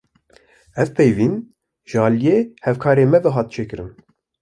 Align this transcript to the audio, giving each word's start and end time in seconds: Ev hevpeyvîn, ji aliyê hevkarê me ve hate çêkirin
Ev 0.03 0.37
hevpeyvîn, 0.83 1.35
ji 1.89 1.97
aliyê 2.07 2.37
hevkarê 2.65 3.05
me 3.11 3.19
ve 3.23 3.29
hate 3.35 3.51
çêkirin 3.55 3.91